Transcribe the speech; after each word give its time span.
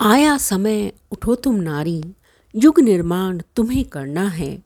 आया 0.00 0.36
समय 0.36 0.92
उठो 1.12 1.34
तुम 1.34 1.54
नारी, 1.54 2.02
युग 2.54 2.80
निर्माण 2.80 3.40
तुम्हें 3.56 3.84
करना 3.84 4.26
है। 4.28 4.62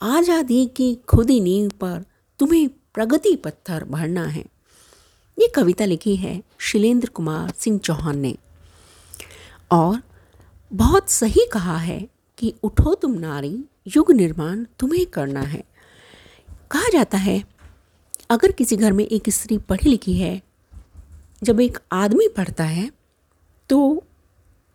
आज़ादी 0.00 0.66
की 0.66 0.94
खुदी 1.08 1.40
नींव 1.40 1.70
पर 1.70 2.04
तुम्हें 2.40 2.68
प्रगति 2.94 3.34
पत्थर 3.36 3.84
भरना 3.84 4.24
है। 4.26 4.44
ये 5.38 5.48
कविता 5.48 5.84
लिखी 5.84 6.16
है 6.16 6.42
शिलेंद्र 6.58 7.08
कुमार 7.08 7.52
सिंह 7.58 7.78
चौहान 7.78 8.18
ने। 8.18 8.34
और 9.72 10.00
बहुत 10.72 11.10
सही 11.10 11.46
कहा 11.52 11.76
है 11.76 12.00
कि 12.38 12.54
उठो 12.62 12.94
तुम 12.94 13.12
नारी, 13.12 13.64
युग 13.86 14.12
निर्माण 14.12 14.64
तुम्हें 14.78 15.06
करना 15.06 15.40
है। 15.40 15.64
कहा 16.70 16.88
जाता 16.92 17.18
है, 17.18 17.42
अगर 18.30 18.52
किसी 18.52 18.76
घर 18.76 18.92
में 18.92 19.06
एक 19.06 19.30
स्त्री 19.30 19.58
पढ़ी 19.58 19.90
लिखी 19.90 20.14
है, 20.14 20.42
जब 21.42 21.60
एक 21.60 21.78
आदमी 21.92 22.28
पढ़ता 22.28 22.64
है 22.64 22.90
तो 23.70 24.04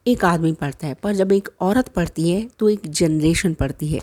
एक 0.06 0.26
आदमी 0.26 0.52
पढ़ता 0.54 0.88
है, 0.88 0.94
पर 0.94 1.16
जब 1.16 1.32
एक 1.32 1.50
औरत 1.62 1.88
पढ़ती 1.88 2.30
है 2.30 2.48
तो 2.60 2.70
एक 2.70 2.88
जनरेशन 2.88 3.54
पढ़ती 3.54 3.88
है। 3.88 4.00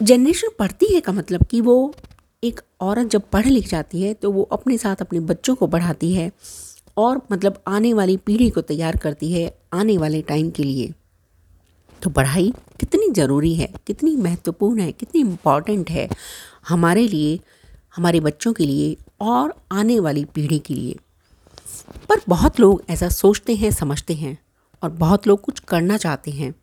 जनरेशन 0.00 0.48
पढ़ती 0.58 0.86
है 0.94 1.00
का 1.00 1.12
मतलब 1.12 1.44
कि 1.46 1.60
वो 1.60 1.94
एक 2.42 2.60
औरत 2.80 3.06
जब 3.06 3.22
पढ़ 3.30 3.46
लिख 3.46 3.68
जाती 3.68 4.02
है 4.02 4.12
तो 4.14 4.30
वो 4.32 4.42
अपने 4.52 4.78
साथ 4.78 4.96
अपने 4.96 5.20
बच्चों 5.22 5.54
को 5.54 5.66
पढ़ाती 5.66 6.12
है 6.14 6.30
और 6.96 7.20
मतलब 7.32 7.62
आने 7.68 7.92
वाली 7.92 8.16
पीढ़ी 8.16 8.48
को 8.50 8.60
तैयार 8.60 8.96
करती 8.96 9.32
है 9.32 9.50
आने 9.72 9.96
वाले 9.98 10.22
टाइम 10.22 10.50
के 10.50 10.62
लिए। 10.62 10.92
तो 12.02 12.10
पढ़ाई 12.10 12.52
कितनी 12.80 13.08
ज़रूरी 13.10 13.54
है, 13.54 13.68
कितनी 13.86 14.16
महत्वपूर्ण 14.16 14.80
है, 14.80 14.92
कितनी 14.92 15.20
इंपॉर्टेंट 15.20 15.90
है 15.90 16.08
हमारे 16.68 17.06
लिए, 17.08 17.38
हमारे 17.96 18.20
बच्चों 18.20 18.52
के 18.52 18.66
लिए 18.66 18.96
और 19.20 19.54
आने 19.72 19.98
वाली 20.00 20.24
पीढ़ी 20.24 20.58
के 20.58 20.74
लिए। 20.74 20.96
पर 22.08 22.20
बहुत 22.28 22.60
लोग 22.60 22.82
ऐसा 22.90 23.08
सोचते 23.08 23.54
हैं, 23.54 23.70
समझते 23.70 24.14
हैं। 24.14 24.36
और 24.82 24.90
बहुत 24.90 25.26
लोग 25.26 25.40
कुछ 25.40 25.58
करना 25.58 25.96
चाहते 25.96 26.30
हैं 26.30 26.54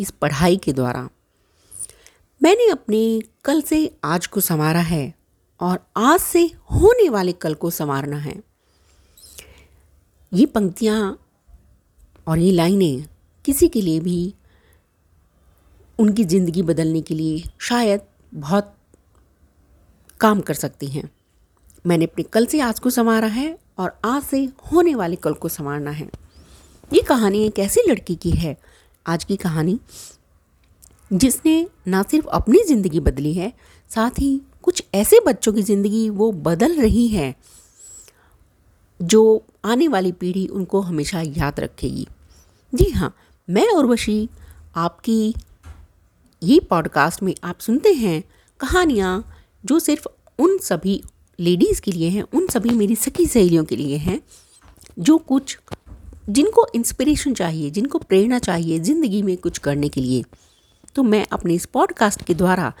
इस 0.00 0.10
पढ़ाई 0.10 0.56
के 0.56 0.72
द्वारा। 0.72 1.08
मैंने 2.40 2.68
अपने 2.70 3.00
कल 3.44 3.60
से 3.62 3.90
आज 4.04 4.26
को 4.26 4.40
संवारा 4.40 4.80
है 4.80 5.14
और 5.60 5.78
आज 5.96 6.20
से 6.20 6.42
होने 6.72 7.08
वाले 7.08 7.32
कल 7.32 7.54
को 7.54 7.70
संवारना 7.70 8.16
है। 8.16 8.34
ये 10.32 10.46
पंक्तियाँ 10.46 11.18
और 12.26 12.38
ये 12.38 12.50
लाइनें 12.52 13.06
किसी 13.44 13.68
के 13.68 13.80
लिए 13.80 14.00
भी 14.00 14.34
उनकी 15.98 16.24
ज़िंदगी 16.24 16.62
बदलने 16.62 17.00
के 17.00 17.14
लिए 17.14 17.42
शायद 17.60 18.00
बहुत 18.34 18.74
काम 20.20 20.40
कर 20.40 20.54
सकती 20.54 20.86
हैं। 20.86 21.08
मैंने 21.86 22.04
अपने 22.04 22.24
कल 22.24 22.46
से 22.46 22.60
आज 22.60 22.78
को 22.78 22.90
संवारा 22.90 23.28
है 23.28 23.58
और 23.78 23.98
आज 24.04 24.22
से 24.22 24.44
होने 24.72 24.94
वाले 24.94 25.16
कल 25.16 25.34
को 25.34 25.48
संवारना 25.48 25.90
है। 25.90 26.08
ये 26.92 27.00
कहानी 27.02 27.42
एक 27.46 27.58
ऐसी 27.58 27.80
लड़की 27.88 28.14
की 28.14 28.30
है, 28.30 28.56
आज 29.06 29.24
की 29.24 29.36
कहानी, 29.36 29.78
जिसने 31.10 31.66
ना 31.88 32.02
सिर्फ़ 32.02 32.26
अपनी 32.28 32.62
ज़िंदगी 32.64 33.00
बदली 33.00 33.32
है, 33.34 33.52
साथ 33.90 34.18
ही 34.18 34.40
कुछ 34.62 34.82
ऐसे 34.94 35.20
बच्चों 35.26 35.52
की 35.52 35.62
ज़िंदगी 35.62 36.08
वो 36.10 36.30
बदल 36.32 36.80
रही 36.80 37.06
है, 37.08 37.34
जो 39.00 39.44
आने 39.64 39.88
वाली 39.88 40.12
पीढ़ी 40.12 40.46
उनको 40.46 40.80
हमेशा 40.80 41.20
याद 41.20 41.60
रखेगी। 41.60 42.06
जी 42.72 42.90
हाँ 42.90 43.14
मैं 43.48 43.68
उर्वशी, 43.68 44.28
आपकी 44.76 45.34
ये 46.42 46.60
पॉडकास्ट 46.60 47.22
में 47.22 47.34
आप 47.44 47.58
सुनते 47.58 47.92
हैं 47.94 48.22
कहानियाँ 48.60 49.24
जो 49.64 49.78
सिर्फ़ 49.78 50.06
उन 50.38 50.58
सभी 50.58 51.02
लेडीज़ 51.38 51.80
के 51.80 51.92
लिए 51.92 52.08
हैं, 52.08 52.22
उन 52.24 52.46
सभी 52.46 52.70
मेरी 52.70 52.96
सखी 52.96 53.26
सहेलियों 53.26 53.64
के 53.64 53.76
लिए 53.76 53.96
हैं, 53.96 54.20
जो 54.98 55.16
कुछ 55.18 55.58
जिनको 56.30 56.66
इंस्पिरेशन 56.74 57.34
चाहिए, 57.34 57.70
जिनको 57.70 57.98
प्रेरणा 57.98 58.38
चाहिए 58.38 58.78
ज़िंदगी 58.78 59.22
में 59.22 59.36
कुछ 59.36 59.58
करने 59.58 59.88
के 59.88 60.00
लिए 60.00 60.24
तो 60.94 61.02
मैं 61.02 61.24
अपने 61.32 61.54
इस 61.54 61.64
पॉडकास्ट 61.66 62.22
के 62.22 62.34
द्वारा 62.34 62.72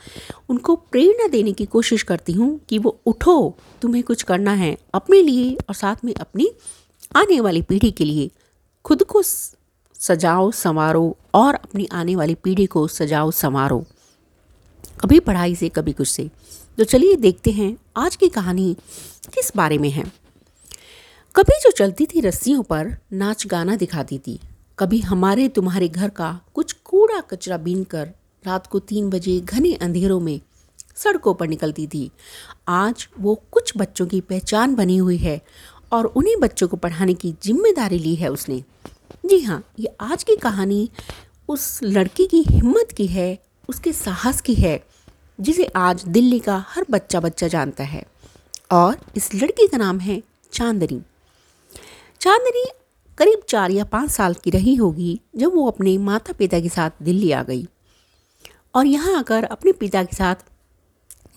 उनको 0.48 0.74
प्रेरणा 0.92 1.26
देने 1.28 1.52
की 1.52 1.66
कोशिश 1.66 2.02
करती 2.02 2.32
हूँ 2.32 2.58
कि 2.68 2.78
वो 2.78 2.96
उठो, 3.06 3.56
तुम्हें 3.82 4.02
कुछ 4.04 4.22
करना 4.22 4.52
है 4.52 4.76
अपने 4.94 5.20
लिए 5.22 5.54
और 5.58 5.74
साथ 5.74 6.04
में 6.04 6.12
अपनी 6.14 6.50
आने 7.16 7.40
वाली 7.40 7.62
पीढ़ी 7.62 7.90
के 7.90 8.04
लिए। 8.04 8.30
खुद 8.84 9.02
को 9.02 9.22
सजाओ, 9.22 10.50
संवारो 10.50 11.16
और 11.34 11.54
अपनी 11.54 11.86
आने 11.92 12.16
वाली 12.16 12.34
पीढ़ी 12.34 12.66
को 12.66 12.86
सजाओ, 12.88 13.30
संवारो। 13.30 13.84
कभी 15.00 15.20
पढ़ाई 15.20 15.54
से, 15.54 15.68
कभी 15.68 15.92
कुछ 15.92 16.08
से। 16.08 16.28
तो 16.78 16.84
चलिए 16.84 17.16
देखते 17.16 17.50
हैं 17.50 17.76
आज 17.96 18.16
की 18.16 18.28
कहानी 18.28 18.74
किस 19.34 19.52
बारे 19.56 19.78
में 19.78 19.90
है। 19.90 20.04
कभी 21.34 21.58
जो 21.62 21.70
चलती 21.70 22.04
थी 22.06 22.20
रस्सियों 22.20 22.62
पर 22.62 22.88
नाच 23.12 23.46
गाना 23.46 23.74
दिखाती 23.76 24.18
थी। 24.18 24.38
कभी 24.78 24.98
हमारे 25.00 25.46
तुम्हारे 25.48 25.88
घर 25.88 26.08
का 26.08 26.30
कुछ 26.54 26.72
कूड़ा 26.84 27.20
कचरा 27.20 27.56
बीन 27.56 27.82
कर 27.84 28.08
रात 28.44 28.66
को 28.66 28.78
तीन 28.78 29.10
बजे 29.10 29.38
घने 29.40 29.72
अंधेरों 29.74 30.18
में 30.20 30.40
सड़कों 30.96 31.34
पर 31.34 31.48
निकलती 31.48 31.86
थी। 31.86 32.10
आज 32.68 33.06
वो 33.18 33.34
कुछ 33.52 33.72
बच्चों 33.76 34.06
की 34.06 34.20
पहचान 34.20 34.74
बनी 34.74 34.96
हुई 34.96 35.16
है 35.16 35.40
और 35.92 36.06
उन्हीं 36.06 36.36
बच्चों 36.36 36.68
को 36.68 36.76
पढ़ाने 36.76 37.14
की 37.14 37.34
ज़िम्मेदारी 37.42 37.98
ली 37.98 38.14
है 38.14 38.28
उसने। 38.28 38.62
जी 39.26 39.40
हाँ 39.40 39.62
ये 39.78 39.94
आज 40.00 40.24
की 40.24 40.36
कहानी 40.36 40.88
उस 41.48 41.78
लड़की 41.82 42.26
की 42.26 42.42
हिम्मत 42.42 42.92
की 42.96 43.06
है, 43.06 43.38
उसके 43.68 43.92
साहस 43.92 44.40
की 44.40 44.54
है, 44.54 44.82
जिसे 45.38 45.64
आज 45.76 46.04
दिल्ली 46.08 46.38
का 46.38 46.64
हर 46.68 46.86
बच्चा 46.90 47.20
बच्चा 47.20 47.48
जानता 47.48 47.84
है। 47.84 48.04
और 48.72 48.98
इस 49.16 49.34
लड़की 49.34 49.66
का 49.66 49.78
नाम 49.78 49.98
है 49.98 50.22
चांदनी। 50.52 51.00
चांदनी 52.20 52.64
करीब 53.18 53.42
चार 53.48 53.70
या 53.70 53.84
पाँच 53.84 54.10
साल 54.10 54.34
की 54.34 54.50
रही 54.50 54.74
होगी 54.74 55.20
जब 55.36 55.54
वो 55.54 55.70
अपने 55.70 55.98
माता 55.98 56.32
पिता 56.32 56.60
के 56.60 56.68
साथ 56.68 56.90
दिल्ली 57.02 57.32
आ 57.32 57.42
गई। 57.42 57.66
और 58.74 58.86
यहाँ 58.86 59.18
आकर 59.18 59.44
अपने 59.44 59.72
पिता 59.72 60.02
के 60.02 60.16
साथ 60.16 60.34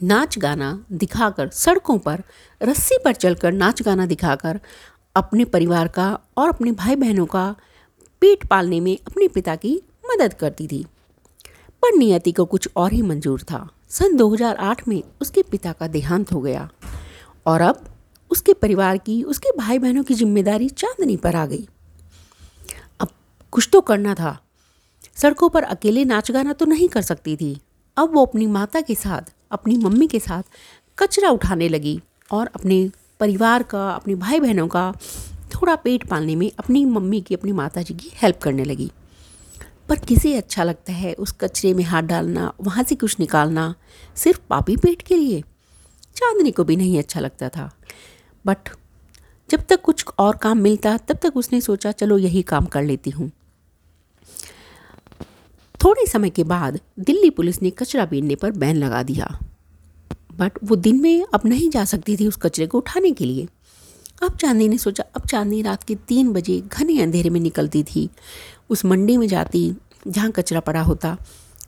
नाच 0.03 0.37
गाना 0.37 0.85
दिखाकर 0.91 1.49
सड़कों 1.49 1.97
पर, 1.97 2.23
रस्सी 2.63 2.97
पर 3.05 3.13
चलकर 3.13 3.51
नाच 3.51 3.81
गाना 3.81 4.05
दिखाकर 4.05 4.59
अपने 5.15 5.45
परिवार 5.45 5.87
का 5.87 6.19
और 6.37 6.49
अपने 6.49 6.71
भाई 6.71 6.95
बहनों 6.95 7.25
का 7.25 7.55
पेट 8.21 8.47
पालने 8.47 8.79
में 8.79 8.97
अपने 9.07 9.27
पिता 9.27 9.55
की 9.55 9.81
मदद 10.05 10.33
करती 10.33 10.67
थी। 10.67 10.85
पर 11.81 11.97
नियति 11.97 12.31
को 12.31 12.45
कुछ 12.45 12.69
और 12.75 12.93
ही 12.93 13.01
मंजूर 13.01 13.41
था। 13.41 13.69
सन 13.89 14.15
2008 14.15 14.87
में 14.87 15.03
उसके 15.21 15.41
पिता 15.41 15.71
का 15.71 15.87
देहांत 15.87 16.33
हो 16.33 16.41
गया। 16.41 16.69
और 17.45 17.61
अब 17.61 17.92
उसके 18.33 18.53
परिवार 18.53 18.97
की, 18.97 19.21
उसके 19.23 19.49
भाई 19.57 19.79
बहनों 19.79 20.03
की 20.03 20.13
ज़िम्मेदारी 20.13 20.69
चांदनी 20.69 21.17
पर 21.17 21.35
आ 21.35 21.45
गई। 21.45 21.67
अब 22.99 23.09
कुछ 23.53 23.69
तो 23.73 23.81
करना 23.81 24.13
था। 24.13 24.37
सड़कों 25.17 25.49
पर 25.49 25.63
अकेले 25.63 26.05
नाच 26.05 26.31
गाना 26.31 26.53
तो 26.53 26.65
नहीं 26.65 26.87
कर 26.89 27.01
सकती 27.01 27.35
थी। 27.35 27.57
अब 27.97 28.13
वो 28.13 28.25
अपनी 28.25 28.47
माता 28.47 28.81
के 28.81 28.95
साथ, 28.95 29.33
अपनी 29.51 29.77
मम्मी 29.77 30.07
के 30.07 30.19
साथ 30.19 30.43
कचरा 30.97 31.29
उठाने 31.29 31.69
लगी 31.69 31.99
और 32.31 32.49
अपने 32.55 32.89
परिवार 33.19 33.63
का, 33.63 33.89
अपने 33.89 34.15
भाई 34.15 34.39
बहनों 34.39 34.67
का 34.67 34.91
थोड़ा 35.55 35.75
पेट 35.75 36.07
पालने 36.07 36.35
में 36.35 36.51
अपनी 36.59 36.85
मम्मी 36.85 37.21
की, 37.21 37.35
अपनी 37.35 37.51
माता 37.51 37.81
जी 37.81 37.93
की 37.93 38.11
हेल्प 38.15 38.39
करने 38.41 38.63
लगी। 38.63 38.91
पर 39.89 39.99
किसे 39.99 40.35
अच्छा 40.37 40.63
लगता 40.63 40.93
है 40.93 41.13
उस 41.13 41.31
कचरे 41.31 41.73
में 41.73 41.83
हाथ 41.83 42.03
डालना, 42.03 42.51
वहाँ 42.61 42.83
से 42.83 42.95
कुछ 42.95 43.19
निकालना, 43.19 43.73
सिर्फ़ 44.15 44.39
पापी 44.49 44.77
पेट 44.77 45.01
के 45.01 45.15
लिए? 45.15 45.41
चांदनी 46.15 46.51
को 46.51 46.63
भी 46.63 46.75
नहीं 46.75 46.99
अच्छा 46.99 47.19
लगता 47.19 47.49
था। 47.49 47.71
बट 48.45 48.57
जब 49.49 49.63
तक 49.69 49.81
कुछ 49.81 50.05
और 50.19 50.35
काम 50.35 50.57
मिलता, 50.57 50.97
तब 50.97 51.15
तक 51.15 51.37
उसने 51.37 51.61
सोचा, 51.61 51.91
चलो, 51.91 52.17
यही 52.17 52.41
काम 52.41 52.65
कर 52.65 52.83
लेती 52.83 53.09
हूँ. 53.09 53.31
थोड़े 55.83 56.07
समय 56.07 56.29
के 56.29 56.43
बाद 56.43 56.79
दिल्ली 56.99 57.29
पुलिस 57.29 57.61
ने 57.61 57.69
कचरा 57.69 58.05
बीनने 58.05 58.35
पर 58.35 58.51
बैन 58.51 58.75
लगा 58.75 59.03
दिया। 59.03 59.39
बट 60.37 60.51
वो 60.63 60.75
दिन 60.75 61.01
में 61.01 61.25
अब 61.33 61.41
नहीं 61.45 61.69
जा 61.69 61.85
सकती 61.85 62.17
थी 62.17 62.27
उस 62.27 62.37
कचरे 62.41 62.67
को 62.67 62.77
उठाने 62.77 63.11
के 63.11 63.25
लिए। 63.25 63.47
अब 64.23 64.37
चांदी 64.37 64.67
ने 64.67 64.77
सोचा, 64.77 65.03
अब 65.15 65.27
चांदी 65.27 65.61
रात 65.61 65.83
के 65.83 65.95
तीन 65.95 66.33
बजे 66.33 66.61
घने 66.61 67.01
अंधेरे 67.01 67.29
में 67.29 67.39
निकलती 67.39 67.83
थी। 67.83 68.09
उस 68.69 68.85
मंडी 68.85 69.17
में 69.17 69.27
जाती, 69.27 69.75
जहाँ 70.07 70.31
कचरा 70.31 70.59
पड़ा 70.59 70.81
होता, 70.81 71.17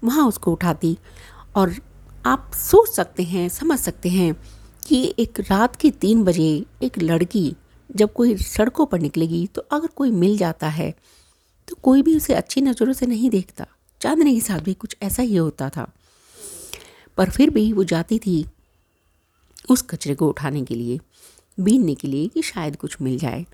वहाँ 0.03 0.27
उसको 0.27 0.51
उठाती। 0.51 0.97
और 1.55 1.75
आप 2.25 2.51
सोच 2.53 2.89
सकते 2.89 3.23
हैं, 3.23 3.49
समझ 3.49 3.79
सकते 3.79 4.09
हैं 4.09 4.35
कि 4.85 5.15
एक 5.19 5.39
रात 5.39 5.75
के 5.75 5.91
तीन 5.91 6.23
बजे 6.23 6.65
एक 6.83 6.97
लड़की 6.99 7.53
जब 7.89 8.13
कोई 8.13 8.35
सड़कों 8.37 8.85
पर 8.85 8.99
निकलेगी 8.99 9.45
तो 9.47 9.61
अगर 9.71 9.87
कोई 9.87 10.11
मिल 10.11 10.37
जाता 10.37 10.67
है 10.69 10.93
तो 11.67 11.75
कोई 11.75 12.01
भी 12.01 12.15
उसे 12.17 12.33
अच्छी 12.33 12.61
नज़रों 12.61 12.93
से 12.93 13.05
नहीं 13.05 13.29
देखता। 13.29 13.65
चांदनी 14.01 14.33
के 14.33 14.41
साथ 14.41 14.59
भी 14.59 14.73
कुछ 14.73 14.95
ऐसा 15.03 15.23
ही 15.23 15.35
होता 15.35 15.69
था। 15.69 15.89
पर 17.17 17.29
फिर 17.29 17.49
भी 17.49 17.71
वो 17.73 17.83
जाती 17.83 18.19
थी 18.19 18.45
उस 19.69 19.81
कचरे 19.81 20.15
को 20.15 20.27
उठाने 20.29 20.63
के 20.63 20.75
लिए, 20.75 20.99
बीनने 21.59 21.95
के 21.95 22.07
लिए 22.07 22.27
कि 22.27 22.41
शायद 22.41 22.75
कुछ 22.75 22.97
मिल 23.01 23.17
जाए। 23.19 23.45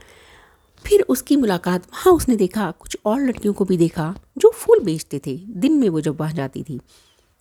फिर 0.85 1.01
उसकी 1.01 1.35
मुलाकात, 1.35 1.85
वहाँ 1.85 2.13
उसने 2.13 2.35
देखा, 2.35 2.69
कुछ 2.71 2.97
और 3.05 3.21
लड़कियों 3.21 3.53
को 3.53 3.65
भी 3.65 3.77
देखा, 3.77 4.15
जो 4.37 4.51
फूल 4.55 4.79
बेचते 4.79 5.21
थे। 5.27 5.37
दिन 5.37 5.73
में 5.73 5.87
वो 5.89 6.01
जब 6.01 6.19
वहाँ 6.19 6.33
जाती 6.33 6.63
थी 6.63 6.79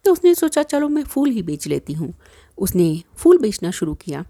तो 0.04 0.12
उसने 0.12 0.34
सोचा, 0.34 0.62
चलो 0.62 0.88
मैं 0.88 1.04
फूल 1.04 1.30
ही 1.30 1.42
बेच 1.42 1.66
लेती 1.66 1.92
हूँ। 1.92 2.14
उसने 2.58 3.02
फूल 3.16 3.38
बेचना 3.38 3.70
शुरू 3.70 3.94
किया। 3.94 4.24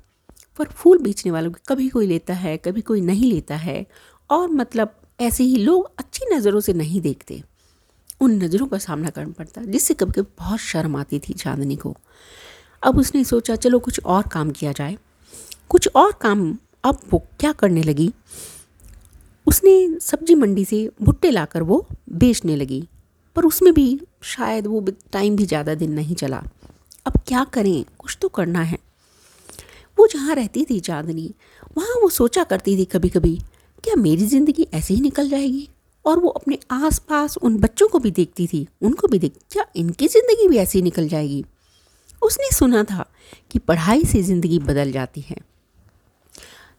पर 0.59 0.65
फूल 0.65 0.99
बेचने 0.99 1.33
वालों 1.33 1.51
को 1.51 1.59
कभी 1.69 1.89
कोई 1.89 2.07
लेता 2.07 2.35
है, 2.35 2.57
कभी 2.57 2.81
कोई 2.81 3.01
नहीं 3.01 3.33
लेता 3.33 3.57
है 3.57 3.87
और 4.31 4.49
मतलब 4.49 4.95
ऐसे 5.21 5.45
ही 5.45 5.57
लोग 5.57 5.91
अच्छी 5.99 6.35
नज़रों 6.35 6.61
से 6.61 6.73
नहीं 6.73 7.01
देखते। 7.01 7.43
उन 8.21 8.33
नज़रों 8.45 8.67
का 8.67 8.79
सामना 8.79 9.11
करना 9.11 9.33
पड़ता, 9.33 9.63
जिससे 9.63 9.95
कभी 9.95 10.13
कभी 10.13 10.33
बहुत 10.39 10.59
शर्म 10.59 10.97
आती 10.97 11.19
थी 11.19 11.33
चांदनी 11.33 11.77
को। 11.77 11.97
अब 12.83 12.99
उसने 12.99 13.25
सोचा, 13.25 13.57
चलो 13.57 13.79
कुछ 13.79 14.01
और 14.05 14.29
काम 14.29 14.51
किया 14.51 14.73
जाए। 14.73 14.99
कुछ 15.69 15.89
और 15.95 16.13
काम 16.13 16.59
अब 16.85 16.99
वो 17.11 17.27
क्या 17.41 17.53
करने 17.53 17.83
लगी? 17.83 18.13
उसने 19.47 19.99
सब्ज़ी 20.01 20.35
मंडी 20.35 20.65
से 20.65 20.91
भुट्टे 21.03 21.31
लाकर 21.31 21.63
वो 21.63 21.87
बेचने 22.13 22.57
लगी। 22.57 22.89
पर 23.37 23.45
उसमें 23.45 23.73
भी 23.75 24.01
शायद 24.25 24.67
वो 24.67 24.85
टाइम 25.13 25.37
भी 25.37 25.47
ज़्यादा 25.47 25.75
दिन 25.75 25.93
नहीं 25.93 26.15
चला। 26.15 26.43
अब 27.07 27.19
क्या 27.29 27.45
करें? 27.45 27.85
कुछ 27.99 28.17
तो 28.23 28.29
करना 28.29 28.63
है। 28.63 28.79
वो 29.99 30.07
जहाँ 30.07 30.35
रहती 30.35 30.65
थी 30.65 30.79
चांदनी, 30.81 31.35
वहाँ 31.79 32.01
वो 32.03 32.09
सोचा 32.09 32.45
करती 32.45 32.77
थी 32.77 32.85
कभी 32.85 33.09
कभी 33.09 33.37
क्या 33.85 33.95
मेरी 33.97 34.27
ज़िंदगी 34.27 34.67
ऐसे 34.75 34.95
ही 34.95 35.01
निकल 35.01 35.29
जाएगी? 35.29 35.69
और 36.05 36.19
वो 36.19 36.29
अपने 36.31 36.59
आसपास 36.73 37.37
उन 37.39 37.57
बच्चों 37.59 37.89
को 37.89 37.99
भी 37.99 38.11
देखती 38.11 38.47
थी, 38.47 38.67
उनको 38.83 39.09
भी 39.09 39.19
देख, 39.19 39.33
क्या 39.51 39.65
इनकी 39.77 40.09
ज़िंदगी 40.09 40.49
भी 40.49 40.59
ऐसी 40.59 40.83
निकल 40.83 41.09
जाएगी? 41.09 41.45
उसने 42.23 42.51
सुना 42.51 42.83
था 42.85 43.07
कि 43.51 43.59
पढ़ाई 43.59 44.05
से 44.05 44.23
ज़िंदगी 44.23 44.59
बदल 44.59 44.93
जाती 44.93 45.21
है। 45.21 45.37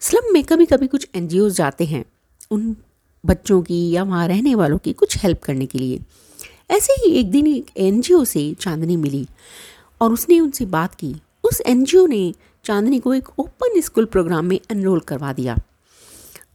स्लम 0.01 0.33
में 0.33 0.43
कभी 0.43 0.65
कभी 0.65 0.87
कुछ 0.87 1.07
एन 1.15 1.27
जाते 1.49 1.85
हैं, 1.85 2.03
उन 2.51 2.75
बच्चों 3.23 3.61
की 3.61 3.89
या 3.91 4.03
वहाँ 4.03 4.27
रहने 4.27 4.55
वालों 4.55 4.77
की 4.77 4.93
कुछ 4.93 5.17
हेल्प 5.17 5.41
करने 5.43 5.65
के 5.65 5.79
लिए। 5.79 5.99
ऐसे 6.71 6.93
ही 6.95 7.11
एक 7.19 7.31
दिन 7.31 7.47
एक 7.47 7.71
एनजीओ 7.77 8.23
से 8.25 8.53
चांदनी 8.59 8.95
मिली 8.97 9.27
और 10.01 10.13
उसने 10.13 10.39
उनसे 10.39 10.65
बात 10.67 10.95
की। 10.95 11.15
उस 11.43 11.61
एनजीओ 11.67 12.05
ने 12.07 12.33
चांदनी 12.65 12.99
को 12.99 13.13
एक 13.13 13.27
ओपन 13.39 13.79
स्कूल 13.81 14.05
प्रोग्राम 14.05 14.45
में 14.45 14.59
एनरोल 14.71 14.99
करवा 15.01 15.33
दिया। 15.33 15.57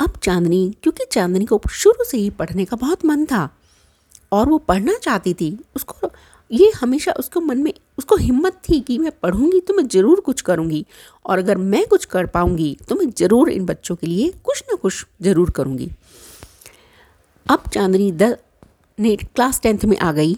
अब 0.00 0.16
चांदनी, 0.22 0.72
क्योंकि 0.82 1.04
चांदनी 1.12 1.44
को 1.44 1.60
शुरू 1.72 2.04
से 2.04 2.18
ही 2.18 2.30
पढ़ने 2.30 2.64
का 2.64 2.76
बहुत 2.76 3.04
मन 3.04 3.24
था 3.24 3.48
और 4.32 4.48
वो 4.48 4.58
पढ़ना 4.60 4.94
चाहती 4.94 5.34
थी, 5.34 5.58
उसको 5.76 6.10
ये 6.50 6.70
हमेशा 6.76 7.12
उसको 7.12 7.40
मन 7.40 7.58
में, 7.58 7.72
उसको 7.98 8.16
हिम्मत 8.16 8.60
थी 8.68 8.80
कि 8.80 8.98
मैं 8.98 9.12
पढ़ूँगी 9.22 9.60
तो 9.60 9.74
मैं 9.74 9.86
ज़रूर 9.88 10.20
कुछ 10.20 10.40
करूँगी 10.40 10.84
और 11.24 11.38
अगर 11.38 11.56
मैं 11.58 11.86
कुछ 11.86 12.04
कर 12.04 12.26
पाऊँगी 12.26 12.76
तो 12.88 12.94
मैं 12.94 13.10
ज़रूर 13.10 13.50
इन 13.50 13.64
बच्चों 13.66 13.96
के 13.96 14.06
लिए 14.06 14.32
कुछ 14.44 14.62
ना 14.70 14.76
कुछ 14.76 15.06
ज़रूर 15.22 15.50
करूँगी। 15.50 15.90
अब 17.46 17.68
चांदनी 17.74 18.10
द 18.12 18.36
ने 18.98 19.14
क्लास 19.16 19.60
टेंथ 19.60 19.84
में 19.84 19.96
आ 19.98 20.12
गई 20.12 20.36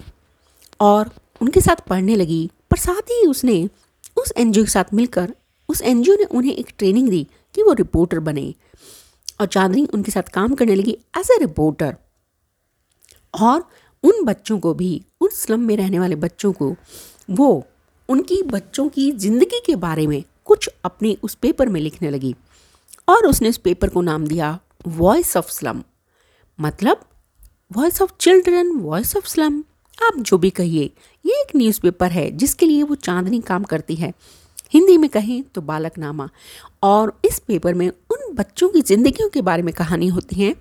और 0.80 1.10
उनके 1.40 1.60
साथ 1.60 1.86
पढ़ने 1.88 2.14
लगी। 2.16 2.50
पर 2.70 2.76
साथ 2.76 3.10
ही 3.10 3.26
उसने 3.26 3.68
उस 4.16 4.32
एनजीओ 4.36 4.64
के 4.64 4.70
साथ 4.70 4.94
मिलकर 4.94 5.34
उस 5.68 5.82
एन 5.82 5.98
ने 6.00 6.24
उन्हें 6.24 6.54
एक 6.54 6.72
ट्रेनिंग 6.78 7.08
दी 7.08 7.26
कि 7.54 7.62
वो 7.62 7.72
रिपोर्टर 7.72 8.20
बने। 8.20 8.54
और 9.40 9.46
चांदनी 9.46 9.84
उनके 9.94 10.10
साथ 10.10 10.28
काम 10.34 10.54
करने 10.54 10.74
लगी 10.74 10.96
एज 11.18 11.30
ए 11.30 11.36
रिपोर्टर 11.40 11.96
और 13.34 13.64
उन 14.04 14.24
बच्चों 14.24 14.58
को 14.58 14.72
भी, 14.74 15.02
उन 15.20 15.28
स्लम 15.28 15.60
में 15.60 15.76
रहने 15.76 15.98
वाले 15.98 16.16
बच्चों 16.16 16.52
को, 16.52 16.74
वो 17.30 17.66
उनकी 18.08 18.42
बच्चों 18.42 18.88
की 18.88 19.10
ज़िंदगी 19.12 19.60
के 19.66 19.76
बारे 19.76 20.06
में 20.06 20.22
कुछ 20.44 20.68
अपने 20.84 21.16
उस 21.22 21.34
पेपर 21.34 21.68
में 21.68 21.80
लिखने 21.80 22.10
लगी। 22.10 22.34
और 23.08 23.26
उसने 23.26 23.48
उस 23.48 23.58
पेपर 23.58 23.88
को 23.88 24.00
नाम 24.00 24.26
दिया 24.26 24.58
वॉइस 24.86 25.36
ऑफ़ 25.36 25.50
स्लम 25.50 25.82
मतलब 26.58 27.04
voice 27.70 28.00
of 28.02 28.10
children 28.20 28.70
voice 28.72 29.16
of 29.16 29.26
slum 29.28 29.62
आप 29.98 30.18
जो 30.18 30.36
भी 30.38 30.50
कहिए, 30.50 30.82
ये 31.24 31.32
एक 31.32 31.54
न्यूज़पेपर 31.56 32.10
है, 32.10 32.30
जिसके 32.30 32.66
लिए 32.66 32.82
वो 32.82 32.94
चांदनी 32.94 33.40
काम 33.40 33.64
करती 33.64 33.94
है। 33.94 34.12
हिंदी 34.72 34.96
में 34.98 35.08
कहें 35.10 35.42
तो 35.54 35.60
बालकनामा। 35.60 36.28
और 36.82 37.12
इस 37.24 37.38
पेपर 37.38 37.74
में 37.74 37.88
उन 37.88 38.34
बच्चों 38.34 38.68
की 38.68 38.80
ज़िंदगियों 38.82 39.28
के 39.28 39.42
बारे 39.42 39.62
में 39.62 39.72
कहानी 39.74 40.08
होती 40.08 40.36
हैं। 40.36 40.54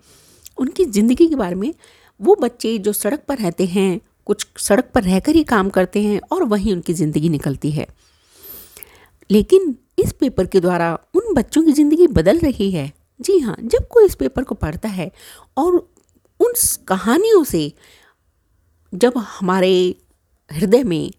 उनकी 0.58 0.86
ज़िंदगी 0.86 1.28
के 1.28 1.36
बारे 1.36 1.56
में 1.56 1.74
वो 2.20 2.36
बच्चे 2.36 2.78
जो 2.78 2.94
सड़क 2.94 3.24
पर 3.28 3.38
रहते 3.38 3.66
हैं, 3.66 4.00
कुछ 4.26 4.48
सड़क 4.60 4.92
पर 4.96 5.04
रहकर 5.04 5.36
ही 5.36 5.44
काम 5.44 5.70
करते 5.70 6.02
हैं 6.04 6.20
और 6.32 6.44
वहीं 6.44 6.74
उनकी 6.74 6.94
ज़िंदगी 6.94 7.30
निकलती 7.30 7.72
है। 7.72 7.88
लेकिन 9.30 9.76
इस 10.00 10.12
पेपर 10.12 10.46
के 10.46 10.60
द्वारा 10.60 10.94
उन 11.16 11.34
बच्चों 11.34 11.64
की 11.64 11.72
ज़िंदगी 11.72 12.08
बदल 12.08 12.40
रही 12.40 12.72
है। 12.72 12.92
जी 13.20 13.40
हाँ 13.40 13.56
जब 13.62 13.88
कोई 13.88 14.06
इस 14.06 14.16
पेपर 14.16 14.44
को 14.44 14.56
पढ़ता 14.56 14.90
है 14.90 15.12
और 15.58 15.88
उन 16.40 16.54
कहानियों 16.88 17.44
से 17.44 17.72
जब 18.94 19.14
हमारे 19.18 19.74
हृदय 20.52 20.84
में 20.84 21.12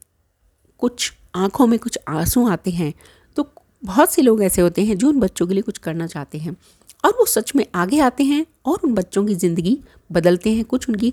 कुछ 0.82 1.12
आँखों 1.36 1.66
में 1.66 1.78
कुछ 1.78 1.98
आँसू 2.08 2.48
आते 2.48 2.70
हैं 2.70 2.92
तो 3.36 3.48
बहुत 3.82 4.12
से 4.12 4.22
लोग 4.22 4.42
ऐसे 4.42 4.62
होते 4.62 4.84
हैं 4.84 4.96
जो 4.98 5.08
उन 5.08 5.20
बच्चों 5.20 5.46
के 5.46 5.54
लिए 5.54 5.62
कुछ 5.62 5.78
करना 5.78 6.06
चाहते 6.06 6.38
हैं। 6.38 6.56
और 7.04 7.12
वो 7.18 7.24
सच 7.26 7.54
में 7.56 7.64
आगे 7.74 7.98
आते 8.00 8.24
हैं 8.24 8.44
और 8.66 8.78
उन 8.84 8.94
बच्चों 8.94 9.24
की 9.26 9.34
ज़िंदगी 9.34 9.78
बदलते 10.12 10.50
हैं, 10.50 10.64
कुछ 10.64 10.88
उनकी 10.88 11.12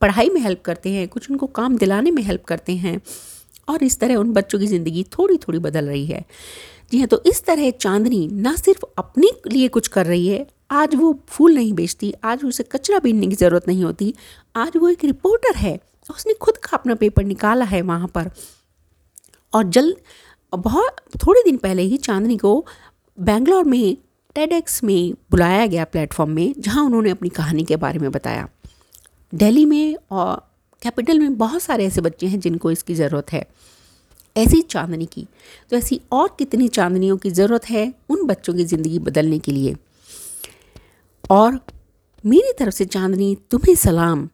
पढ़ाई 0.00 0.28
में 0.28 0.40
हेल्प 0.40 0.62
करते 0.62 0.90
हैं, 0.90 1.06
कुछ 1.08 1.30
उनको 1.30 1.46
काम 1.48 1.76
दिलाने 1.76 2.10
में 2.10 2.22
हेल्प 2.22 2.44
करते 2.44 2.76
हैं। 2.76 3.00
और 3.68 3.82
इस 3.82 3.98
तरह 4.00 4.16
उन 4.16 4.32
बच्चों 4.32 4.58
की 4.58 4.66
ज़िंदगी 4.66 5.02
थोड़ी 5.12 5.36
थोड़ी 5.38 5.58
बदल 5.58 5.84
रही 5.84 6.04
है। 6.06 6.24
जी 6.92 6.98
हाँ 6.98 7.06
तो 7.08 7.22
इस 7.26 7.44
तरह 7.44 7.70
चांदनी 7.70 8.26
ना 8.28 8.54
सिर्फ़ 8.56 8.84
अपने 8.98 9.30
लिए 9.46 9.68
कुछ 9.68 9.88
कर 9.88 10.06
रही 10.06 10.26
है 10.28 10.46
आज 10.70 10.94
वो 10.94 11.12
फूल 11.28 11.54
नहीं 11.54 11.72
बेचती, 11.72 12.12
आज 12.24 12.44
उसे 12.44 12.62
कचरा 12.62 12.98
बीनने 12.98 13.26
की 13.26 13.34
ज़रूरत 13.34 13.68
नहीं 13.68 13.84
होती, 13.84 14.14
आज 14.56 14.76
वो 14.76 14.88
एक 14.88 15.04
रिपोर्टर 15.04 15.56
है, 15.56 15.78
उसने 16.10 16.34
खुद 16.34 16.56
का 16.56 16.76
अपना 16.76 16.94
पेपर 16.94 17.24
निकाला 17.24 17.64
है 17.64 17.80
वहाँ 17.82 18.08
पर। 18.08 18.30
और 19.52 19.64
जल, 19.66 19.94
बहुत, 20.52 20.96
थोड़े 21.16 21.42
दिन 21.44 21.56
पहले 21.56 21.82
ही 21.82 21.96
चांदनी 21.98 22.36
को 22.36 22.66
बेंगलोर 23.18 23.64
में 23.64 23.96
टेडेक्स 24.36 24.82
में 24.84 25.12
बुलाया 25.30 25.66
गया 25.66 25.84
प्लेटफॉर्म 25.84 26.30
में, 26.30 26.54
जहाँ 26.58 26.84
उन्होंने 26.84 27.10
अपनी 27.10 27.28
कहानी 27.30 27.64
के 27.64 27.76
बारे 27.76 27.98
में 27.98 28.10
बताया। 28.12 28.48
दिल्ली 29.32 29.64
में 29.64 29.96
और 30.10 30.48
कैपिटल 30.82 31.18
में 31.18 31.36
बहुत 31.38 31.62
सारे 31.62 31.86
ऐसे 31.86 32.00
बच्चे 32.00 32.26
हैं 32.26 32.40
जिनको 32.40 32.70
इसकी 32.70 32.94
ज़रूरत 32.94 33.32
है। 33.32 33.44
ऐसी 34.36 34.60
चांदनी 34.62 35.06
की 35.06 35.26
तो 35.70 35.76
ऐसी 35.76 36.00
और 36.12 36.34
कितनी 36.38 36.68
चांदनियों 36.70 37.16
की 37.16 37.30
ज़रूरत 37.30 37.68
है 37.70 37.92
उन 38.10 38.26
बच्चों 38.26 38.54
की 38.54 38.64
ज़िंदगी 38.64 38.98
बदलने 39.00 39.38
के 39.38 39.52
लिए? 39.52 39.76
और 41.30 41.58
मेरी 42.24 42.52
तरफ़ 42.58 42.74
से 42.74 42.84
चांदनी, 42.86 43.36
तुम्हें 43.50 43.74
सलाम। 43.76 44.28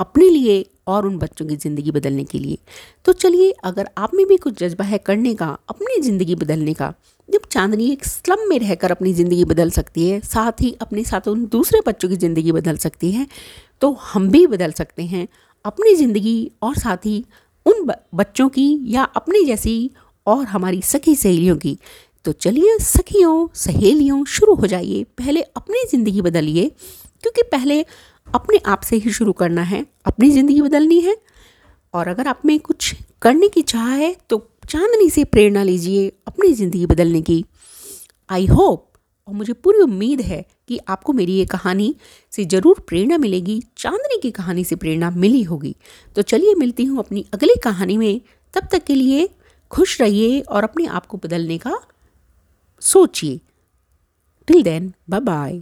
अपने 0.00 0.28
लिए 0.30 0.64
और 0.86 1.06
उन 1.06 1.16
बच्चों 1.18 1.46
की 1.46 1.56
ज़िंदगी 1.56 1.90
बदलने 1.90 2.24
के 2.24 2.38
लिए। 2.38 2.58
तो 3.04 3.12
चलिए, 3.14 3.50
अगर 3.64 3.88
आप 3.98 4.14
में 4.14 4.26
भी 4.26 4.36
कुछ 4.36 4.58
जज्बा 4.58 4.84
है 4.84 4.98
करने 5.00 5.34
का, 5.34 5.46
अपनी 5.68 6.00
ज़िंदगी 6.02 6.34
बदलने 6.34 6.74
का, 6.74 6.92
जब 7.28 7.46
चांदनी 7.50 7.90
एक 7.90 8.04
स्लम 8.04 8.48
में 8.48 8.58
रहकर 8.58 8.90
अपनी 8.90 9.12
ज़िंदगी 9.14 9.44
बदल 9.44 9.70
सकती 9.70 10.08
है, 10.08 10.20
साथ 10.22 10.60
ही 10.60 10.72
अपने 10.80 11.04
साथ 11.04 11.28
उन 11.28 11.46
दूसरे 11.46 11.80
बच्चों 11.86 12.08
की 12.08 12.16
ज़िंदगी 12.16 12.52
बदल 12.52 12.76
सकती 12.78 13.10
है 13.12 13.26
तो 13.80 13.92
हम 14.04 14.28
भी 14.30 14.46
बदल 14.46 14.72
सकते 14.72 15.02
हैं। 15.04 15.26
अपनी 15.64 15.94
ज़िंदगी 15.94 16.50
और 16.62 16.74
साथ 16.76 17.06
ही 17.06 17.24
उन 17.66 17.86
बच्चों 18.14 18.48
की 18.48 18.66
या 18.86 19.02
अपनी 19.16 19.44
जैसी 19.44 19.90
और 20.26 20.44
हमारी 20.46 20.80
सखी 20.82 21.14
सहेलियों 21.16 21.56
की। 21.56 21.78
तो 22.24 22.32
चलिए 22.34 22.78
सखियों, 22.80 23.48
सहेलियों, 23.54 24.24
शुरू 24.26 24.54
हो 24.54 24.66
जाइए। 24.66 25.02
पहले 25.18 25.40
अपनी 25.42 25.84
ज़िंदगी 25.90 26.20
बदलिए, 26.22 26.68
क्योंकि 27.22 27.42
पहले 27.42 27.84
अपने 28.26 28.58
आप 28.66 28.82
से 28.82 28.96
ही 28.96 29.12
शुरू 29.12 29.32
करना 29.34 29.62
है। 29.64 29.84
अपनी 30.06 30.30
ज़िंदगी 30.30 30.60
बदलनी 30.62 31.00
है। 31.00 31.16
और 31.94 32.08
अगर 32.08 32.28
आप 32.28 32.40
में 32.46 32.58
कुछ 32.60 32.94
करने 33.22 33.48
की 33.48 33.62
चाह 33.64 33.88
है 33.88 34.14
तो 34.28 34.38
चांदनी 34.68 35.08
से 35.10 35.24
प्रेरणा 35.26 35.62
लीजिए 35.62 36.08
अपनी 36.26 36.52
ज़िंदगी 36.52 36.86
बदलने 36.86 37.20
की। 37.22 37.44
आई 38.30 38.46
होप 38.46 38.90
और 39.28 39.34
मुझे 39.34 39.52
पूरी 39.54 39.78
उम्मीद 39.80 40.20
है 40.20 40.44
कि 40.68 40.78
आपको 40.88 41.12
मेरी 41.12 41.32
ये 41.32 41.44
कहानी 41.46 41.94
से 42.32 42.44
ज़रूर 42.44 42.80
प्रेरणा 42.88 43.18
मिलेगी, 43.18 43.60
चांदनी 43.76 44.20
की 44.22 44.30
कहानी 44.30 44.64
से 44.64 44.76
प्रेरणा 44.76 45.10
मिली 45.12 45.42
होगी। 45.42 45.74
तो 46.16 46.22
चलिए 46.22 46.54
मिलती 46.54 46.84
हूँ 46.84 46.98
अपनी 46.98 47.24
अगली 47.34 47.54
कहानी 47.64 47.96
में। 47.96 48.20
तब 48.54 48.68
तक 48.72 48.84
के 48.84 48.94
लिए 48.94 49.28
खुश 49.70 50.00
रहिए 50.00 50.40
और 50.40 50.64
अपने 50.64 50.86
आप 50.88 51.06
को 51.06 51.16
बदलने 51.18 51.58
का 51.58 51.78
सोचिए 52.84 53.40
टिल 54.48 54.62
देन 54.62 54.92
बाय 55.10 55.20
बाय 55.20 55.60